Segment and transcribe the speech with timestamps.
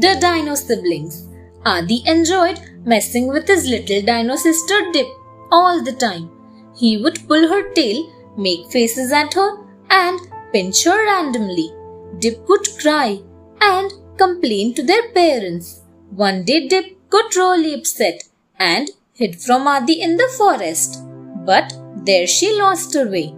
[0.00, 1.28] dino siblings.
[1.64, 5.06] Adi enjoyed messing with his little dino sister Dip
[5.52, 6.30] all the time.
[6.76, 9.58] He would pull her tail, make faces at her,
[9.90, 10.18] and
[10.52, 11.70] pinch her randomly.
[12.18, 13.20] Dip would cry
[13.60, 15.82] and complain to their parents.
[16.10, 18.24] One day Dip got really upset
[18.58, 21.02] and hid from Adi in the forest.
[21.46, 21.72] But
[22.04, 23.34] there she lost her way.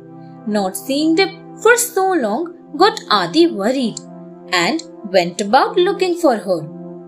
[0.46, 1.30] Not seeing Dip
[1.62, 4.00] for so long got Adi worried
[4.52, 4.82] and
[5.12, 6.62] went about looking for her.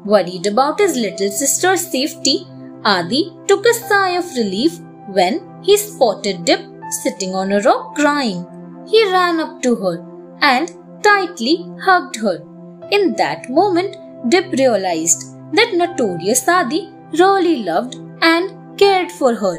[0.05, 2.46] Worried about his little sister's safety,
[2.84, 6.60] Adi took a sigh of relief when he spotted Dip
[7.02, 8.46] sitting on a rock crying.
[8.88, 10.05] He ran up to her
[10.41, 10.70] and
[11.02, 12.43] tightly hugged her.
[12.91, 13.96] In that moment,
[14.29, 19.59] Dip realized that notorious Adi really loved and cared for her,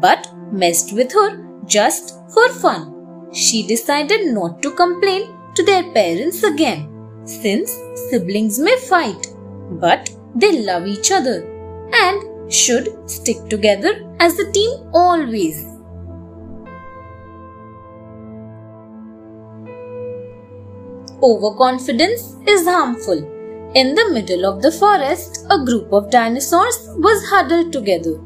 [0.00, 1.30] but messed with her
[1.66, 3.30] just for fun.
[3.32, 6.91] She decided not to complain to their parents again,
[7.24, 7.76] since
[8.10, 9.28] siblings may fight,
[9.80, 11.44] but they love each other
[11.92, 15.66] and should stick together as a team always.
[21.22, 23.18] Overconfidence is harmful.
[23.74, 28.20] In the middle of the forest, a group of dinosaurs was huddled together.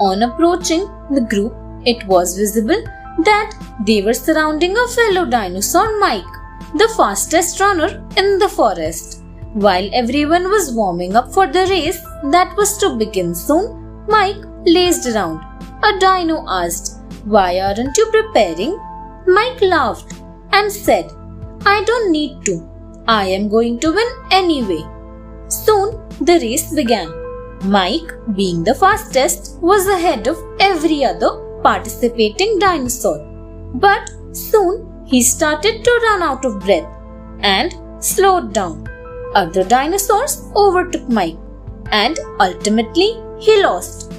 [0.00, 1.54] On approaching the group,
[1.86, 2.82] it was visible
[3.24, 3.54] that
[3.86, 6.41] they were surrounding a fellow dinosaur, Mike,
[6.74, 9.22] the fastest runner in the forest.
[9.52, 15.06] While everyone was warming up for the race that was to begin soon, Mike lazed
[15.06, 15.40] around.
[15.84, 18.78] A dino asked, Why aren't you preparing?
[19.26, 20.14] Mike laughed
[20.52, 21.10] and said,
[21.66, 22.68] I don't need to.
[23.06, 24.82] I am going to win anyway.
[25.48, 27.12] Soon the race began.
[27.64, 33.18] Mike, being the fastest, was ahead of every other participating dinosaur.
[33.74, 36.90] But soon he started to run out of breath
[37.40, 38.88] and slowed down.
[39.34, 41.36] Other dinosaurs overtook Mike
[41.90, 44.12] and ultimately he lost.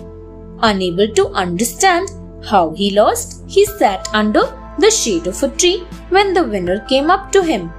[0.62, 2.12] Unable to understand
[2.50, 4.44] how he lost, he sat under
[4.78, 5.80] the shade of a tree
[6.10, 7.72] when the winner came up to him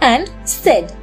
[0.00, 0.96] and said,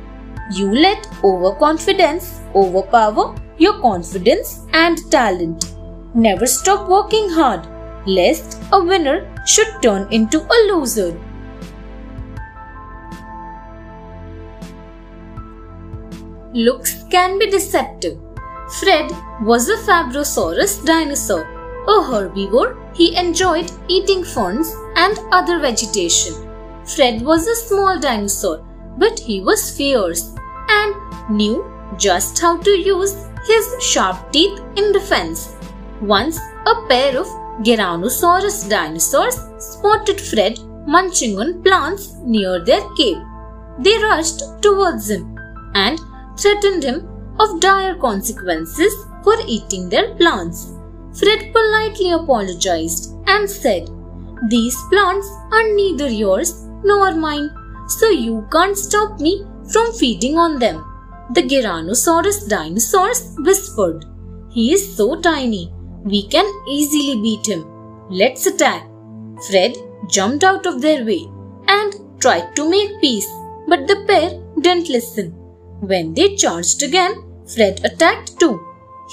[0.51, 5.73] You let overconfidence overpower your confidence and talent.
[6.13, 7.67] Never stop working hard,
[8.05, 11.17] lest a winner should turn into a loser.
[16.53, 18.19] Looks can be deceptive.
[18.79, 21.47] Fred was a Fabrosaurus dinosaur
[21.87, 26.33] a herbivore, he enjoyed eating ferns and other vegetation.
[26.85, 28.65] Fred was a small dinosaur,
[28.97, 30.33] but he was fierce
[30.69, 30.95] and
[31.29, 31.65] knew
[31.97, 35.55] just how to use his sharp teeth in defense.
[36.01, 37.27] Once, a pair of
[37.63, 43.17] Tyrannosaurus dinosaurs spotted Fred munching on plants near their cave.
[43.79, 45.37] They rushed towards him
[45.75, 45.99] and
[46.37, 47.07] threatened him
[47.39, 50.73] of dire consequences for eating their plants.
[51.19, 53.89] Fred politely apologized and said,
[54.49, 57.49] These plants are neither yours nor mine,
[57.87, 60.83] so you can't stop me from feeding on them.
[61.31, 64.05] The Tyrannosaurus dinosaurs whispered,
[64.49, 65.73] He is so tiny,
[66.03, 67.65] we can easily beat him.
[68.09, 68.87] Let's attack.
[69.49, 69.75] Fred
[70.09, 71.27] jumped out of their way
[71.67, 73.29] and tried to make peace,
[73.67, 75.42] but the pair didn't listen.
[75.85, 78.57] When they charged again, Fred attacked too.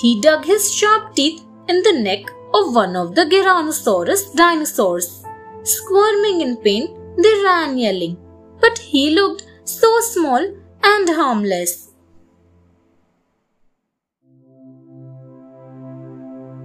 [0.00, 5.24] He dug his sharp teeth in the neck of one of the Tyrannosaurus dinosaurs.
[5.64, 6.86] Squirming in pain,
[7.18, 8.16] they ran yelling,
[8.60, 10.42] but he looked so small
[10.84, 11.90] and harmless.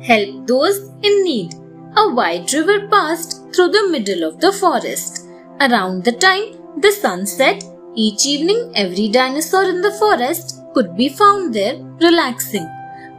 [0.02, 1.56] Help those in need.
[1.98, 5.28] A wide river passed through the middle of the forest.
[5.60, 7.64] Around the time the sun set,
[7.96, 12.68] each evening every dinosaur in the forest could be found there relaxing.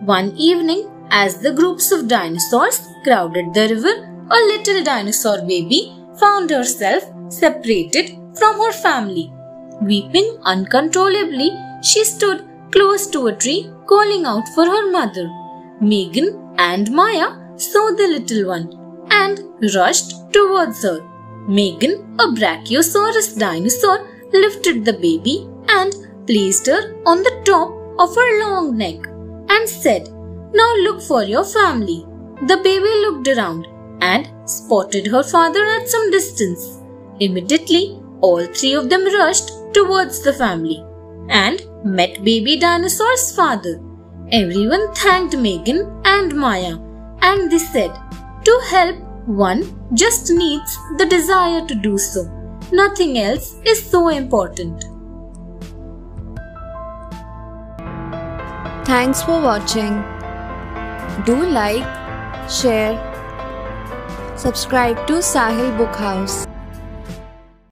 [0.00, 3.95] One evening, as the groups of dinosaurs crowded the river,
[4.30, 9.33] a little dinosaur baby found herself separated from her family.
[9.80, 11.50] Weeping uncontrollably,
[11.83, 15.28] she stood close to a tree calling out for her mother.
[15.80, 18.68] Megan and Maya saw the little one
[19.10, 19.41] and
[19.74, 21.00] rushed towards her.
[21.48, 25.94] Megan, a Brachiosaurus dinosaur, lifted the baby and
[26.26, 29.06] placed her on the top of her long neck
[29.48, 30.08] and said,
[30.52, 32.06] now look for your family.
[32.46, 33.66] The baby looked around
[34.00, 36.82] and spotted her father at some distance.
[37.20, 40.84] Immediately, all three of them rushed towards the family
[41.28, 43.80] and met baby dinosaur's father.
[44.32, 46.78] Everyone thanked Megan and Maya
[47.22, 47.92] and they said,
[48.44, 48.96] To help,
[49.26, 49.60] one
[49.94, 52.35] just needs the desire to do so.
[52.72, 54.86] Nothing else is so important.
[58.84, 60.03] Thanks for watching.
[61.24, 61.86] Do like,
[62.51, 62.98] share,
[64.36, 66.47] subscribe to Sahil Book House.